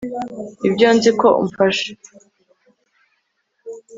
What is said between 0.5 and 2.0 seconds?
Ibyo nzi ko umfashe